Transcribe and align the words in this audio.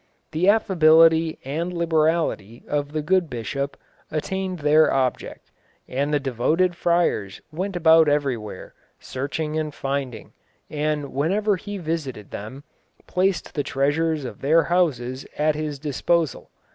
The 0.31 0.49
affability 0.49 1.37
and 1.45 1.71
liberality 1.71 2.63
of 2.67 2.91
the 2.91 3.03
good 3.03 3.29
bishop 3.29 3.77
attained 4.09 4.57
their 4.57 4.91
object, 4.91 5.51
and 5.87 6.11
the 6.11 6.19
devoted 6.19 6.75
friars 6.75 7.39
went 7.51 7.75
about 7.75 8.09
everywhere, 8.09 8.73
searching 8.99 9.59
and 9.59 9.71
finding, 9.71 10.33
and 10.71 11.13
whenever 11.13 11.55
he 11.55 11.77
visited 11.77 12.31
them, 12.31 12.63
placed 13.05 13.53
the 13.53 13.61
treasures 13.61 14.25
of 14.25 14.41
their 14.41 14.63
houses 14.63 15.23
at 15.37 15.53
his 15.53 15.77
disposal. 15.77 16.49